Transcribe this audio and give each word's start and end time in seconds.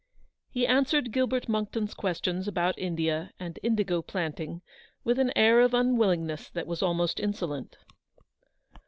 He 0.49 0.65
answered 0.65 1.11
Gilbert 1.11 1.47
Monckton's 1.47 1.93
questions 1.93 2.47
about 2.47 2.75
India 2.79 3.29
and 3.39 3.59
indigo 3.61 4.01
planting 4.01 4.63
with 5.03 5.19
an 5.19 5.31
air 5.35 5.61
of 5.61 5.75
unwillingness 5.75 6.49
that 6.55 6.65
was 6.65 6.81
almost 6.81 7.19
insolent. 7.19 7.77